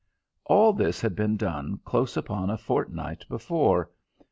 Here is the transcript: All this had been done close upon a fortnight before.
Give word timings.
All 0.45 0.73
this 0.73 0.99
had 0.99 1.15
been 1.15 1.37
done 1.37 1.79
close 1.85 2.17
upon 2.17 2.49
a 2.49 2.57
fortnight 2.57 3.23
before. 3.29 3.91